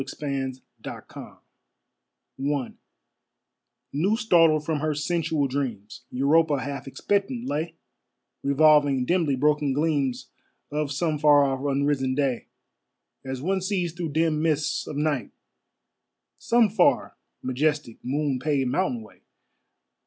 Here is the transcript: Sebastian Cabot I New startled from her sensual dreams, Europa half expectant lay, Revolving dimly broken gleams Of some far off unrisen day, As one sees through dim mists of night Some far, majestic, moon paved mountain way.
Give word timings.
Sebastian 0.09 0.55
Cabot 0.83 1.37
I 2.39 2.73
New 3.93 4.17
startled 4.17 4.65
from 4.65 4.79
her 4.79 4.95
sensual 4.95 5.47
dreams, 5.47 6.05
Europa 6.09 6.59
half 6.61 6.87
expectant 6.87 7.45
lay, 7.45 7.75
Revolving 8.41 9.05
dimly 9.05 9.35
broken 9.35 9.73
gleams 9.73 10.31
Of 10.71 10.91
some 10.91 11.19
far 11.19 11.43
off 11.45 11.59
unrisen 11.59 12.15
day, 12.15 12.47
As 13.23 13.43
one 13.43 13.61
sees 13.61 13.93
through 13.93 14.13
dim 14.13 14.41
mists 14.41 14.87
of 14.87 14.97
night 14.97 15.29
Some 16.39 16.67
far, 16.67 17.15
majestic, 17.43 17.99
moon 18.03 18.39
paved 18.39 18.71
mountain 18.71 19.03
way. 19.03 19.21